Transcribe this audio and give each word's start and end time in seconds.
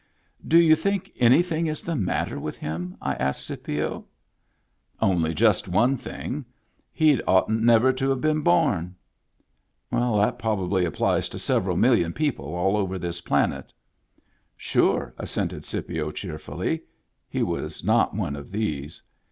"Do 0.47 0.57
you 0.57 0.75
think 0.75 1.11
anything 1.19 1.67
is 1.67 1.83
the 1.83 1.95
matter 1.95 2.39
with 2.39 2.57
him?" 2.57 2.97
I 3.03 3.13
asked 3.13 3.45
Scipio. 3.45 3.99
*• 3.99 4.05
Only 4.99 5.35
just 5.35 5.67
one 5.67 5.95
thing. 5.95 6.43
He'd 6.91 7.21
oughtn't 7.27 7.61
never 7.61 7.93
to 7.93 8.09
have 8.09 8.19
been 8.19 8.41
born." 8.41 8.95
"That 9.91 10.39
probably 10.39 10.85
applies 10.85 11.29
to 11.29 11.37
several 11.37 11.77
million 11.77 12.13
people 12.13 12.55
all 12.55 12.77
over 12.77 12.97
this 12.97 13.21
planet." 13.21 13.71
"Sure," 14.57 15.13
assented 15.19 15.65
Scipio 15.65 16.09
cheerfully. 16.09 16.81
He 17.29 17.43
was 17.43 17.83
not 17.83 18.15
one 18.15 18.35
of 18.35 18.49
these. 18.49 19.03